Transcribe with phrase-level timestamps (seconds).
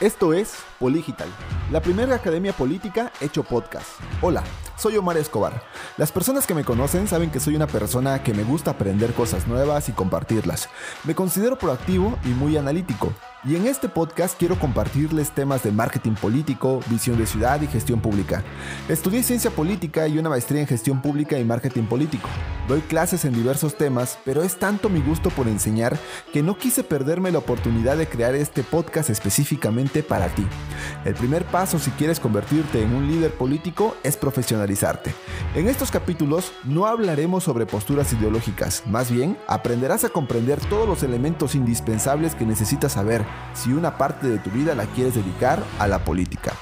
[0.00, 1.26] Esto es Poligital,
[1.72, 3.86] la primera academia política hecho podcast.
[4.20, 4.44] Hola,
[4.76, 5.62] soy Omar Escobar.
[5.96, 9.46] Las personas que me conocen saben que soy una persona que me gusta aprender cosas
[9.46, 10.68] nuevas y compartirlas.
[11.04, 13.14] Me considero proactivo y muy analítico.
[13.46, 18.00] Y en este podcast quiero compartirles temas de marketing político, visión de ciudad y gestión
[18.00, 18.42] pública.
[18.88, 22.28] Estudié ciencia política y una maestría en gestión pública y marketing político.
[22.66, 25.96] Doy clases en diversos temas, pero es tanto mi gusto por enseñar
[26.32, 30.44] que no quise perderme la oportunidad de crear este podcast específicamente para ti.
[31.04, 35.14] El primer paso si quieres convertirte en un líder político es profesionalizarte.
[35.54, 41.04] En estos capítulos no hablaremos sobre posturas ideológicas, más bien aprenderás a comprender todos los
[41.04, 45.86] elementos indispensables que necesitas saber si una parte de tu vida la quieres dedicar a
[45.86, 46.52] la política.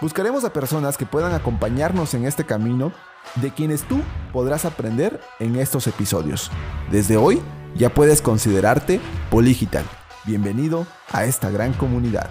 [0.00, 2.92] Buscaremos a personas que puedan acompañarnos en este camino
[3.36, 4.00] de quienes tú
[4.32, 6.50] podrás aprender en estos episodios.
[6.90, 7.40] Desde hoy
[7.74, 9.00] ya puedes considerarte
[9.30, 9.84] Poligital.
[10.24, 12.30] Bienvenido a esta gran comunidad.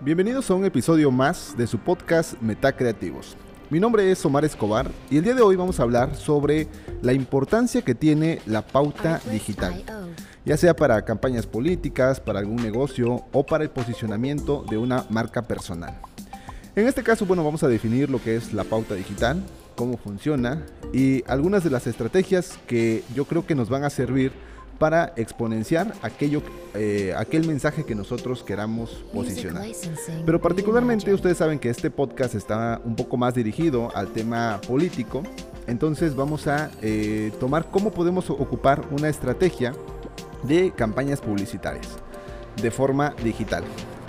[0.00, 3.36] Bienvenidos a un episodio más de su podcast Metacreativos.
[3.72, 6.68] Mi nombre es Omar Escobar y el día de hoy vamos a hablar sobre
[7.00, 9.82] la importancia que tiene la pauta digital,
[10.44, 15.40] ya sea para campañas políticas, para algún negocio o para el posicionamiento de una marca
[15.40, 15.98] personal.
[16.76, 19.42] En este caso, bueno, vamos a definir lo que es la pauta digital,
[19.74, 24.32] cómo funciona y algunas de las estrategias que yo creo que nos van a servir
[24.82, 26.42] para exponenciar aquello,
[26.74, 29.64] eh, aquel mensaje que nosotros queramos posicionar.
[30.26, 35.22] Pero particularmente ustedes saben que este podcast está un poco más dirigido al tema político,
[35.68, 39.72] entonces vamos a eh, tomar cómo podemos ocupar una estrategia
[40.42, 41.86] de campañas publicitarias
[42.60, 43.62] de forma digital.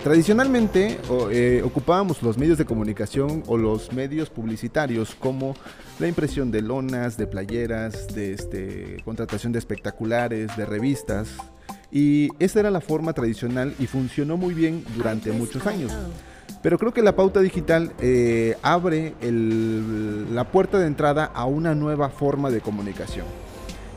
[0.03, 0.99] Tradicionalmente
[1.31, 5.55] eh, ocupábamos los medios de comunicación o los medios publicitarios como
[5.97, 11.29] la impresión de lonas, de playeras, de este, contratación de espectaculares, de revistas.
[11.89, 15.93] Y esa era la forma tradicional y funcionó muy bien durante muchos años.
[16.61, 22.09] Pero creo que la pauta digital eh, abre la puerta de entrada a una nueva
[22.09, 23.25] forma de comunicación.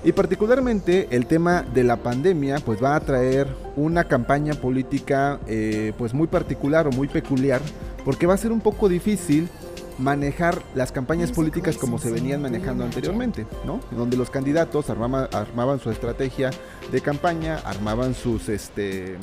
[0.04, 5.92] Y particularmente el tema de la pandemia pues va a traer una campaña política eh,
[5.98, 7.60] pues muy particular o muy peculiar
[8.04, 9.48] porque va a ser un poco difícil
[9.98, 13.80] manejar las campañas políticas como se venían manejando anteriormente, ¿no?
[13.90, 16.50] Donde los candidatos armaban, armaban su estrategia
[16.92, 19.16] de campaña, armaban sus, este,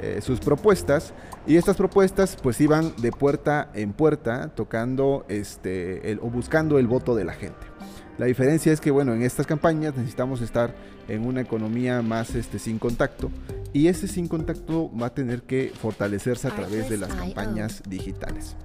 [0.00, 1.12] eh, sus propuestas
[1.46, 7.14] y estas propuestas pues iban de puerta en puerta tocando este, o buscando el voto
[7.14, 7.75] de la gente.
[8.18, 10.74] La diferencia es que, bueno, en estas campañas necesitamos estar
[11.08, 13.30] en una economía más este, sin contacto
[13.72, 18.56] y ese sin contacto va a tener que fortalecerse a través de las campañas digitales.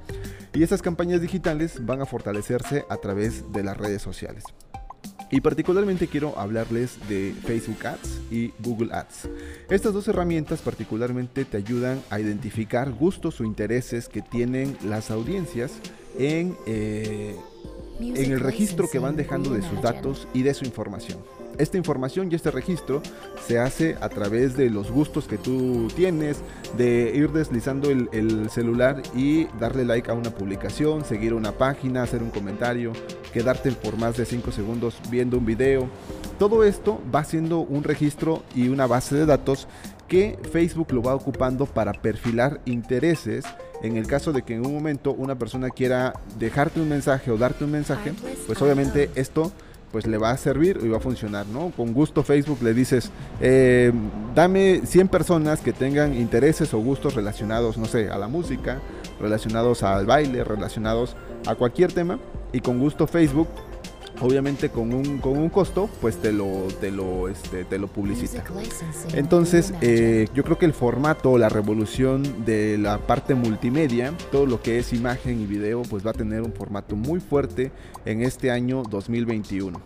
[0.54, 4.46] Y esas campañas digitales van a fortalecerse a través de las redes sociales.
[5.30, 9.30] Y particularmente quiero hablarles de Facebook Ads y Google Ads.
[9.70, 15.72] Estas dos herramientas particularmente te ayudan a identificar gustos o intereses que tienen las audiencias
[16.18, 17.36] en eh,
[18.02, 21.20] en el registro que van dejando de sus datos y de su información.
[21.58, 23.02] Esta información y este registro
[23.46, 26.38] se hace a través de los gustos que tú tienes,
[26.78, 32.24] de ir deslizando el, celular y darle like a una publicación, seguir una página, hacer
[32.24, 32.94] un comentario,
[33.34, 35.88] quedarte por más de 5 segundos viendo un video.
[36.40, 39.68] Todo esto va siendo un registro y una base de datos
[40.08, 43.46] que Facebook lo va ocupando para perfilar intereses
[43.84, 47.38] en el caso de que en un momento una persona quiera dejarte un mensaje o
[47.38, 48.14] darte un mensaje,
[48.48, 49.52] pues obviamente esto
[49.92, 51.72] pues le va a servir y va a funcionar, ¿no?
[51.76, 53.92] Con gusto Facebook le dices, eh,
[54.34, 58.80] dame 100 personas que tengan intereses o gustos relacionados, no sé, a la música,
[59.20, 62.20] relacionados al baile, relacionados a cualquier tema,
[62.54, 63.50] y con gusto Facebook
[64.22, 68.44] obviamente con un, con un costo, pues te lo, te lo, este, te lo publicita.
[69.14, 74.62] Entonces, eh, yo creo que el formato, la revolución de la parte multimedia, todo lo
[74.62, 77.72] que es imagen y video, pues va a tener un formato muy fuerte
[78.06, 79.82] en este año 2021.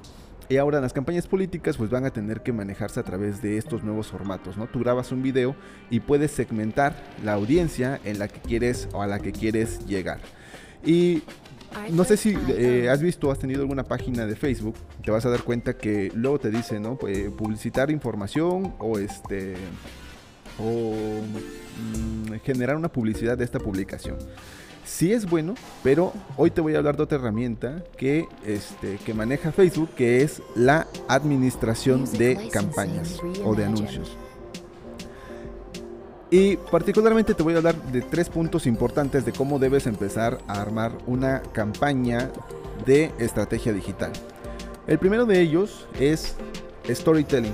[0.48, 3.84] Y ahora las campañas políticas pues van a tener que manejarse a través de estos
[3.84, 4.68] nuevos formatos, ¿no?
[4.68, 5.56] Tú grabas un video
[5.90, 10.20] y puedes segmentar la audiencia en la que quieres o a la que quieres llegar.
[10.86, 11.24] Y
[11.92, 15.30] no sé si eh, has visto, has tenido alguna página de Facebook, te vas a
[15.30, 16.98] dar cuenta que luego te dice, ¿no?
[16.98, 19.56] Pues, publicitar información o este
[20.58, 24.18] o mm, generar una publicidad de esta publicación.
[24.86, 29.14] Sí es bueno, pero hoy te voy a hablar de otra herramienta que, este, que
[29.16, 34.16] maneja Facebook, que es la administración de campañas o de anuncios.
[36.32, 40.62] Y particularmente te voy a hablar de tres puntos importantes de cómo debes empezar a
[40.62, 42.32] armar una campaña
[42.86, 44.12] de estrategia digital.
[44.88, 46.36] El primero de ellos es
[46.90, 47.54] storytelling.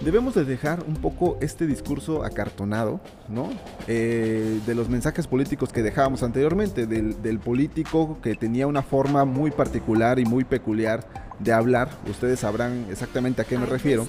[0.00, 3.48] debemos de dejar un poco este discurso acartonado, ¿no?
[3.86, 9.24] Eh, de los mensajes políticos que dejábamos anteriormente, del, del, político que tenía una forma
[9.24, 11.06] muy particular y muy peculiar
[11.38, 14.06] de hablar, ustedes sabrán exactamente a qué me refiero,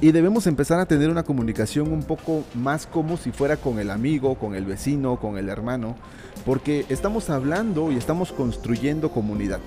[0.00, 3.90] y debemos empezar a tener una comunicación un poco más como si fuera con el
[3.90, 5.96] amigo, con el vecino, con el hermano,
[6.44, 9.60] porque estamos hablando y estamos construyendo comunidad.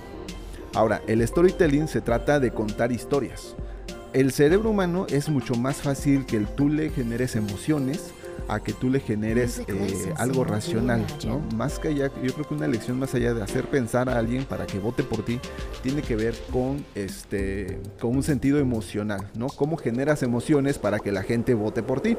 [0.73, 3.55] Ahora, el storytelling se trata de contar historias
[4.13, 8.11] el cerebro humano es mucho más fácil que tú le generes emociones
[8.47, 11.39] a que tú le generes eh, algo racional, ¿no?
[11.55, 14.45] Más que allá, yo creo que una lección más allá de hacer pensar a alguien
[14.45, 15.39] para que vote por ti,
[15.81, 19.47] tiene que ver con este, con un sentido emocional, ¿no?
[19.47, 22.17] Cómo generas emociones para que la gente vote por ti.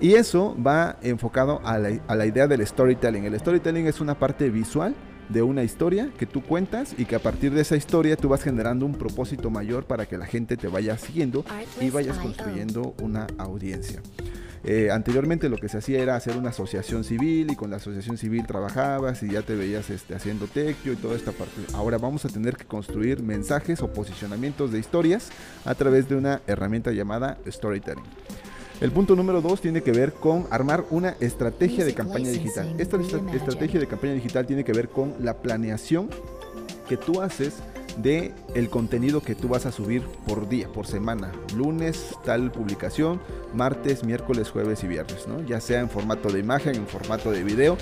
[0.00, 3.24] Y eso va enfocado a la, a la idea del storytelling.
[3.24, 4.96] El storytelling es una parte visual
[5.28, 8.42] de una historia que tú cuentas y que a partir de esa historia tú vas
[8.42, 11.44] generando un propósito mayor para que la gente te vaya siguiendo
[11.80, 14.02] y vayas construyendo una audiencia.
[14.64, 18.16] Eh, anteriormente lo que se hacía era hacer una asociación civil y con la asociación
[18.16, 21.62] civil trabajabas y ya te veías este, haciendo tequio y toda esta parte.
[21.74, 25.30] Ahora vamos a tener que construir mensajes o posicionamientos de historias
[25.64, 28.04] a través de una herramienta llamada storytelling.
[28.80, 32.74] El punto número dos tiene que ver con armar una estrategia de campaña digital.
[32.78, 32.96] Esta
[33.32, 36.08] estrategia de campaña digital tiene que ver con la planeación
[36.88, 37.62] que tú haces
[37.98, 41.32] de el contenido que tú vas a subir por día, por semana.
[41.56, 43.20] Lunes tal publicación,
[43.54, 45.42] martes, miércoles, jueves y viernes, ¿no?
[45.42, 47.76] Ya sea en formato de imagen, en formato de video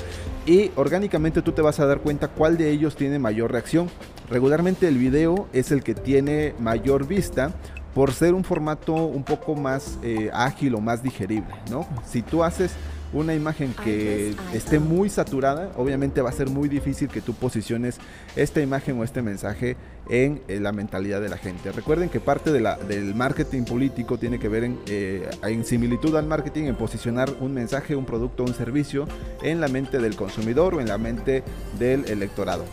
[0.47, 3.89] y orgánicamente tú te vas a dar cuenta cuál de ellos tiene mayor reacción.
[4.29, 7.53] Regularmente el video es el que tiene mayor vista
[7.95, 11.87] por ser un formato un poco más eh, ágil o más digerible, ¿no?
[12.07, 12.73] Si tú haces
[13.13, 17.99] una imagen que esté muy saturada, obviamente va a ser muy difícil que tú posiciones
[18.37, 19.77] esta imagen o este mensaje
[20.09, 21.73] en, eh, la mentalidad de la gente.
[21.73, 26.15] Recuerden que parte de la, del marketing político tiene que ver en, eh, en similitud
[26.17, 29.07] al marketing, en posicionar un mensaje, un producto, un servicio
[29.43, 31.43] en la mente del consumidor o en la mente
[31.79, 32.65] del electorado.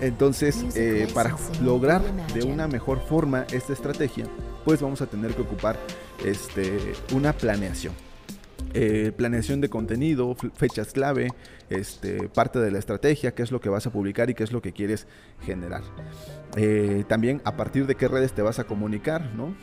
[0.00, 2.02] Entonces, eh, para lograr
[2.34, 4.26] de una mejor forma esta estrategia,
[4.64, 5.78] pues vamos a tener que ocupar
[6.24, 7.94] este, una planeación.
[8.74, 11.28] Eh, planeación de contenido, fechas clave,
[11.68, 14.52] este, parte de la estrategia, qué es lo que vas a publicar y qué es
[14.52, 15.06] lo que quieres
[15.44, 15.82] generar.
[16.56, 19.54] Eh, también a partir de qué redes te vas a comunicar, ¿no?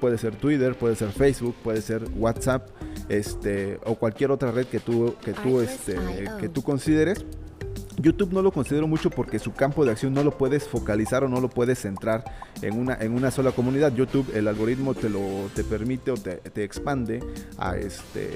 [0.00, 2.68] puede ser Twitter, puede ser Facebook, puede ser WhatsApp,
[3.08, 5.96] este, o cualquier otra red que tú, que tú, este,
[6.38, 7.24] que tú consideres
[8.02, 11.28] YouTube no lo considero mucho porque su campo de acción no lo puedes focalizar o
[11.28, 12.24] no lo puedes centrar
[12.60, 13.94] en una, en una sola comunidad.
[13.94, 15.20] YouTube, el algoritmo te lo
[15.54, 17.22] te permite o te, expande
[17.58, 18.30] a este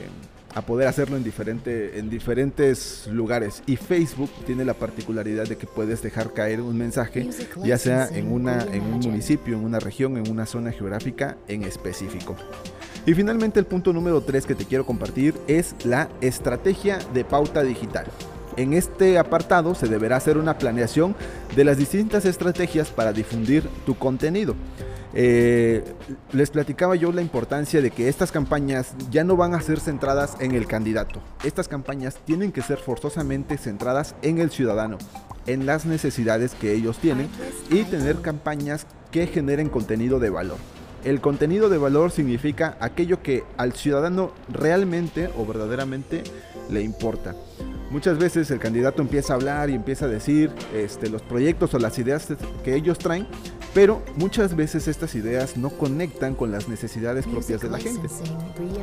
[0.54, 3.62] a poder hacerlo en, diferente, en diferentes lugares.
[3.66, 7.28] Y Facebook tiene la particularidad de que puedes dejar caer un mensaje,
[7.62, 11.62] ya sea en, una, en un municipio, en una región, en una zona geográfica en
[11.62, 12.36] específico.
[13.04, 17.62] Y finalmente el punto número 3 que te quiero compartir es la estrategia de pauta
[17.62, 18.06] digital.
[18.56, 21.14] En este apartado se deberá hacer una planeación
[21.54, 24.54] de las distintas estrategias para difundir tu contenido.
[25.18, 25.82] Eh,
[26.32, 30.36] les platicaba yo la importancia de que estas campañas ya no van a ser centradas
[30.40, 31.20] en el candidato.
[31.44, 34.98] Estas campañas tienen que ser forzosamente centradas en el ciudadano,
[35.46, 37.28] en las necesidades que ellos tienen
[37.70, 40.58] y tener campañas que generen contenido de valor.
[41.04, 46.24] El contenido de valor significa aquello que al ciudadano realmente o verdaderamente
[46.68, 47.34] le importa.
[47.90, 51.78] Muchas veces el candidato empieza a hablar y empieza a decir este, los proyectos o
[51.78, 52.28] las ideas
[52.64, 53.26] que ellos traen,
[53.76, 58.08] pero muchas veces estas ideas no conectan con las necesidades propias de la gente.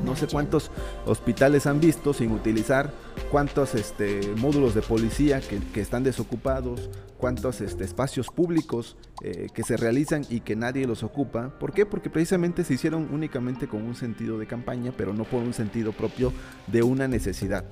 [0.05, 0.69] No sé cuántos
[1.07, 2.93] hospitales han visto sin utilizar,
[3.31, 9.63] cuántos este, módulos de policía que, que están desocupados, cuántos este, espacios públicos eh, que
[9.63, 11.57] se realizan y que nadie los ocupa.
[11.57, 11.85] ¿Por qué?
[11.85, 15.93] Porque precisamente se hicieron únicamente con un sentido de campaña, pero no por un sentido
[15.93, 16.33] propio
[16.67, 17.63] de una necesidad.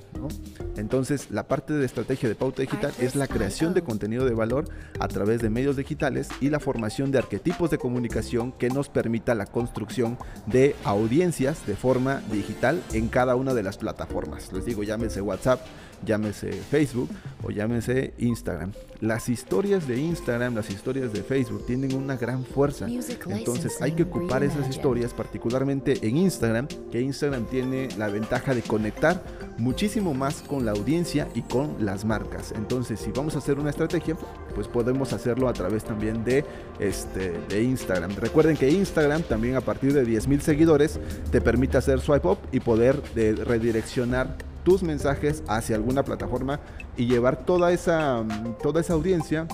[0.77, 4.69] Entonces, la parte de estrategia de pauta digital es la creación de contenido de valor
[5.01, 9.35] a través de medios digitales y la formación de arquetipos de comunicación que nos permita
[9.35, 14.51] la construcción de audiencias de forma digital en cada una de las plataformas.
[14.53, 15.61] Les digo, llámese WhatsApp,
[16.05, 17.09] llámese Facebook
[17.43, 18.71] o llámese Instagram.
[18.99, 22.87] Las historias de Instagram, las historias de Facebook tienen una gran fuerza.
[22.87, 28.61] Entonces hay que ocupar esas historias, particularmente en Instagram, que Instagram tiene la ventaja de
[28.61, 29.23] conectar
[29.57, 32.51] muchísimo más con la audiencia y con las marcas.
[32.55, 34.15] Entonces, si vamos a hacer una estrategia,
[34.53, 36.45] pues podemos hacerlo a través también de,
[36.79, 38.11] este, de Instagram.
[38.17, 40.99] Recuerden que Instagram también a partir de 10.000 seguidores
[41.31, 46.59] te permite hacer swipe up y poder de, eh, redireccionar tus mensajes hacia alguna plataforma
[46.97, 48.23] y llevar toda esa,
[48.61, 49.47] toda esa audiencia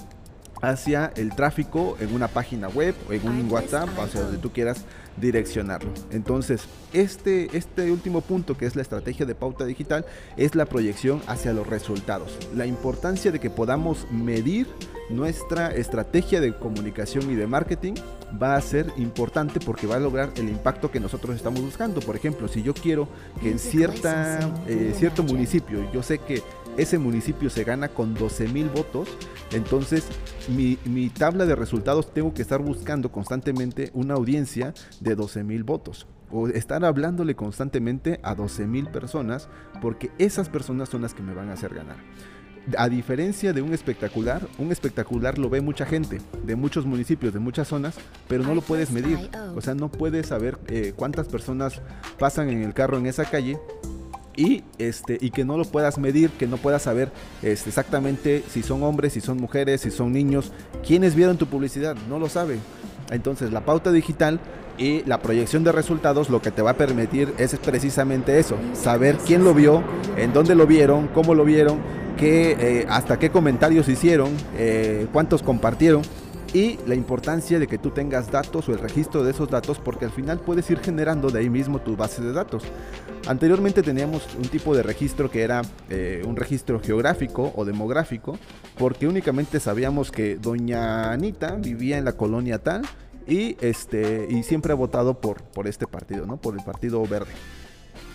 [0.62, 4.86] hacia el tráfico en una página web o en un WhatsApp, hacia donde tú quieras
[5.18, 5.92] direccionarlo.
[6.12, 10.06] Entonces, este, este último punto, que es la estrategia de pauta digital,
[10.38, 12.38] es la proyección hacia los resultados.
[12.56, 14.68] La importancia de que podamos medir
[15.10, 17.94] nuestra estrategia de comunicación y de marketing
[18.42, 22.02] va a ser importante porque va a lograr el impacto que nosotros estamos buscando.
[22.02, 23.08] Por ejemplo, si yo quiero
[23.42, 26.44] que en cierta, eh, cierto municipio, yo sé que
[26.78, 29.10] ese municipio se gana con 12 mil votos,
[29.52, 30.06] entonces
[30.48, 36.08] mi, tabla de resultados tengo que estar buscando constantemente una audiencia de 12 mil votos.
[36.30, 39.48] O estar hablándole constantemente a 12 mil personas
[39.82, 41.98] porque esas personas son las que me van a hacer ganar
[42.78, 47.40] a diferencia de un espectacular, un espectacular lo ve mucha gente de muchos municipios, de
[47.40, 47.96] muchas zonas,
[48.28, 49.18] pero no lo puedes medir.
[49.56, 51.82] O sea, no puedes saber eh, cuántas personas
[52.20, 53.58] pasan en el carro en esa calle
[54.38, 58.64] y este y que no lo puedas medir, que no puedas saber este, exactamente si
[58.64, 60.54] son hombres, si son mujeres, si son niños,
[60.86, 62.60] quiénes vieron tu publicidad, no lo sabe.
[63.12, 64.40] Entonces, la pauta digital
[64.78, 69.18] y la proyección de resultados lo que te va a permitir es precisamente eso, saber
[69.26, 69.82] quién lo vio,
[70.18, 71.80] en dónde lo vieron, cómo lo vieron
[72.20, 76.02] eh, hasta qué comentarios hicieron, eh, cuántos compartieron
[76.54, 80.06] y la importancia de que tú tengas datos o el registro de esos datos porque
[80.06, 82.64] al final puedes ir generando de ahí mismo tu base de datos.
[83.28, 88.38] Anteriormente teníamos un tipo de registro que era eh, un registro geográfico o demográfico
[88.78, 92.84] porque únicamente sabíamos que doña Anita vivía en la colonia tal
[93.28, 96.38] y, este, y siempre ha votado por, por este partido, ¿no?
[96.38, 97.32] por el Partido Verde.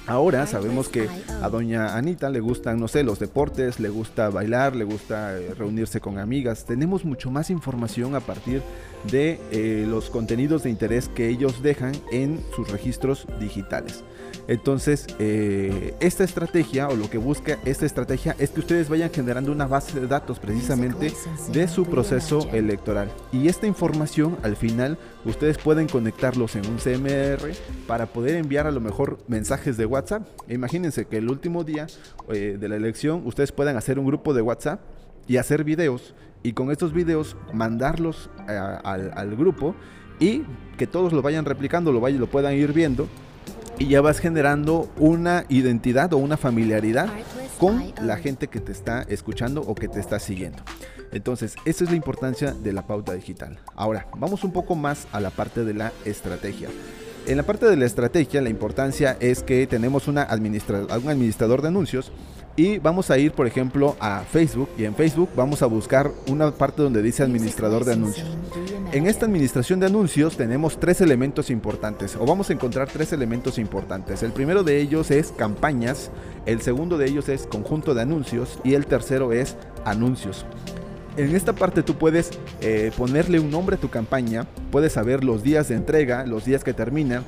[0.06, 1.08] Ahora sabemos que
[1.42, 5.54] a doña Anita le gustan, no sé, los deportes, le gusta bailar, le gusta eh,
[5.56, 6.64] reunirse con amigas.
[6.64, 8.62] Tenemos mucho más información a partir
[9.10, 14.02] de eh, los contenidos de interés que ellos dejan en sus registros digitales.
[14.48, 19.52] Entonces, eh, esta estrategia o lo que busca esta estrategia es que ustedes vayan generando
[19.52, 21.12] una base de datos precisamente
[21.52, 23.08] de su proceso electoral.
[23.32, 27.52] Y esta información al final ustedes pueden conectarlos en un CMR
[27.86, 30.26] para poder enviar a lo mejor mensajes de WhatsApp.
[30.48, 31.86] Imagínense que el último día
[32.32, 34.80] eh, de la elección ustedes puedan hacer un grupo de WhatsApp
[35.28, 39.74] y hacer videos y con estos videos mandarlos eh, al, grupo
[40.18, 40.42] y
[40.76, 43.08] que todos lo vayan replicando, lo, vayan, lo puedan ir viendo
[43.78, 47.08] y ya vas generando una identidad o una familiaridad
[47.58, 50.62] con la gente que te está escuchando o que te está siguiendo.
[51.12, 53.58] Entonces, esa es la importancia de la pauta digital.
[53.76, 56.68] Ahora, vamos un poco más a la parte de la estrategia.
[57.26, 61.68] En la parte de la estrategia, la importancia es que tenemos una un administrador de
[61.68, 62.10] anuncios
[62.56, 66.50] y vamos a ir, por ejemplo, a Facebook y en Facebook vamos a buscar una
[66.50, 68.26] parte donde dice administrador de anuncios.
[68.92, 73.56] En esta administración de anuncios tenemos tres elementos importantes o vamos a encontrar tres elementos
[73.56, 74.22] importantes.
[74.24, 76.10] El primero de ellos es campañas,
[76.44, 80.44] el segundo de ellos es conjunto de anuncios y el tercero es anuncios.
[81.16, 82.30] En esta parte tú puedes
[82.62, 86.64] eh, ponerle un nombre a tu campaña, puedes saber los días de entrega, los días
[86.64, 87.22] que termina,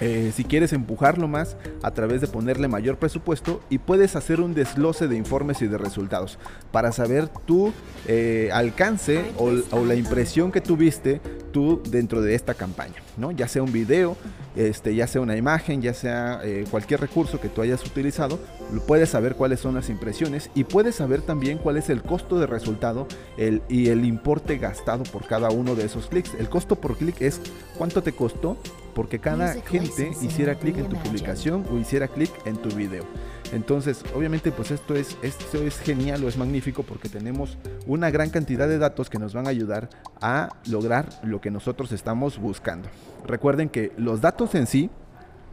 [0.00, 4.54] eh, si quieres empujarlo más a través de ponerle mayor presupuesto y puedes hacer un
[4.54, 6.38] desglose de informes y de resultados
[6.72, 7.72] para saber tu
[8.06, 11.20] eh, alcance o, la impresión que tuviste
[11.52, 13.32] tú dentro de esta campaña, ¿no?
[13.32, 14.16] Ya sea un video,
[14.54, 18.38] este, ya sea una imagen, ya sea eh, cualquier recurso que tú hayas utilizado,
[18.86, 22.46] puedes saber cuáles son las impresiones y puedes saber también cuál es el costo de
[22.46, 26.34] resultado el, y el importe gastado por cada uno de esos clics.
[26.38, 27.40] El costo por clic es
[27.76, 28.56] cuánto te costó
[28.94, 33.04] porque cada gente hiciera clic en tu publicación o hiciera clic en tu video.
[33.52, 38.30] Entonces, obviamente, pues esto es, esto es genial o es magnífico porque tenemos una gran
[38.30, 39.88] cantidad de datos que nos van a ayudar
[40.20, 42.88] a lograr lo que nosotros estamos buscando.
[43.26, 44.90] Recuerden que los datos en sí,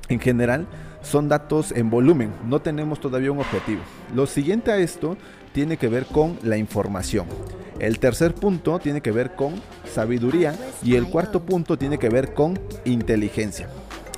[0.10, 0.68] en general,
[1.02, 3.82] son datos en volumen, no tenemos todavía un objetivo.
[4.16, 5.18] Lo siguiente a esto
[5.54, 7.28] tiene que ver con la información.
[7.80, 9.54] El tercer punto tiene que ver con
[9.86, 13.70] sabiduría y el cuarto punto tiene que ver con inteligencia.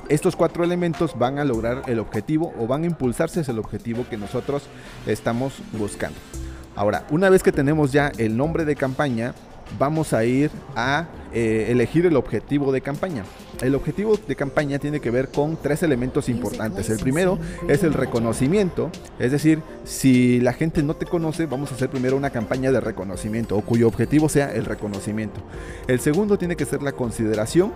[0.08, 4.06] Estos cuatro elementos van a lograr el objetivo o van a impulsarse hacia el objetivo
[4.08, 4.64] que nosotros
[5.06, 6.18] estamos buscando.
[6.74, 9.34] Ahora, una vez que tenemos ya el nombre de campaña,
[9.78, 13.24] vamos a ir a eh, elegir el objetivo de campaña.
[13.60, 16.88] El objetivo de campaña tiene que ver con tres elementos importantes.
[16.88, 21.74] El primero es el reconocimiento, es decir, si la gente no te conoce, vamos a
[21.74, 25.40] hacer primero una campaña de reconocimiento o cuyo objetivo sea el reconocimiento.
[25.86, 27.72] El segundo tiene que ser la consideración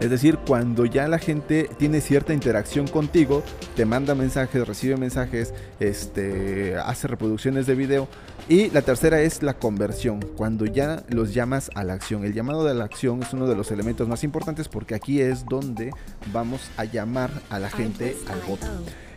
[0.00, 3.42] es decir, cuando ya la gente tiene cierta interacción contigo,
[3.74, 8.08] te manda mensajes, recibe mensajes, este, hace reproducciones de video.
[8.48, 12.24] Y la tercera es la conversión, cuando ya los llamas a la acción.
[12.24, 15.44] El llamado de la acción es uno de los elementos más importantes porque aquí es
[15.44, 15.90] donde
[16.32, 18.66] vamos a llamar a la gente al voto.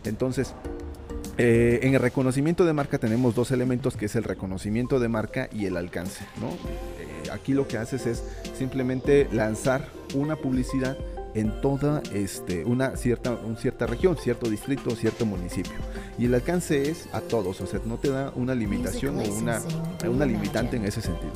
[0.03, 0.53] Entonces,
[1.37, 5.49] Eh, en el reconocimiento de marca tenemos dos elementos que es el reconocimiento de marca
[5.51, 6.25] y el alcance.
[6.39, 6.49] ¿no?
[7.23, 8.23] Eh, aquí lo que haces es
[8.57, 10.97] simplemente lanzar una publicidad
[11.33, 15.73] en toda este, una cierta, una cierta región, cierto distrito, cierto municipio.
[16.17, 19.61] Y el alcance es a todos, o sea, no te da una limitación o una,
[20.09, 21.33] una limitante en ese sentido.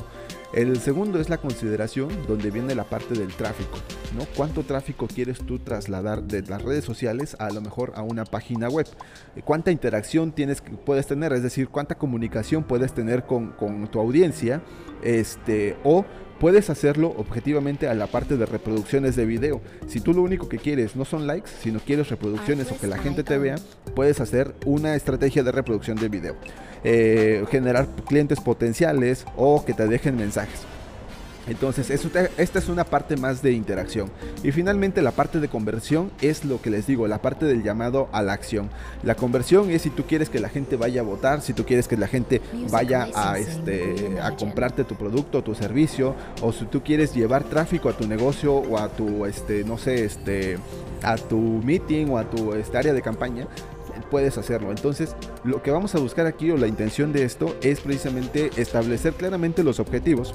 [0.56, 3.76] El segundo es la consideración donde viene la parte del tráfico,
[4.16, 4.24] ¿no?
[4.34, 8.70] ¿Cuánto tráfico quieres tú trasladar de las redes sociales a lo mejor a una página
[8.70, 8.86] web?
[9.44, 11.34] ¿Cuánta interacción tienes, puedes tener?
[11.34, 14.62] Es decir, ¿cuánta comunicación puedes tener con, con tu audiencia?
[15.02, 16.06] Este, o
[16.40, 19.60] puedes hacerlo objetivamente a la parte de reproducciones de video.
[19.86, 22.98] Si tú lo único que quieres no son likes, sino quieres reproducciones o que la
[22.98, 23.56] gente te vea,
[23.94, 26.36] puedes hacer una estrategia de reproducción de video.
[26.84, 30.60] Eh, generar clientes potenciales o que te dejen mensajes.
[31.48, 34.10] Entonces, esta es una parte más de interacción.
[34.42, 38.08] Y finalmente la parte de conversión es lo que les digo, la parte del llamado
[38.12, 38.68] a la acción.
[39.02, 41.86] La conversión es si tú quieres que la gente vaya a votar, si tú quieres
[41.88, 46.64] que la gente vaya a, este, a comprarte tu producto o tu servicio, o si
[46.66, 50.58] tú quieres llevar tráfico a tu negocio o a tu, este, no sé, este,
[51.02, 53.46] a tu meeting o a tu este, área de campaña,
[54.10, 54.70] puedes hacerlo.
[54.70, 59.14] Entonces, lo que vamos a buscar aquí o la intención de esto es precisamente establecer
[59.14, 60.34] claramente los objetivos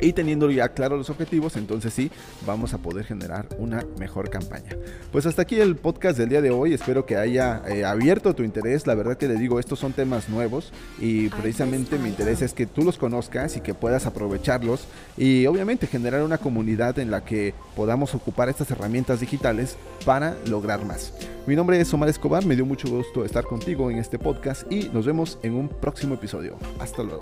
[0.00, 2.10] y teniendo ya claros los objetivos, entonces sí,
[2.46, 4.76] vamos a poder generar una mejor campaña.
[5.12, 6.74] Pues hasta aquí el podcast del día de hoy.
[6.74, 8.86] Espero que haya eh, abierto tu interés.
[8.86, 12.66] La verdad que le digo, estos son temas nuevos y precisamente mi interés es que
[12.66, 17.54] tú los conozcas y que puedas aprovecharlos y obviamente generar una comunidad en la que
[17.76, 21.12] podamos ocupar estas herramientas digitales para lograr más.
[21.46, 24.88] Mi nombre es Omar Escobar, me dio mucho gusto estar contigo en este podcast y
[24.90, 26.56] nos vemos en un próximo episodio.
[26.78, 27.20] Hasta luego.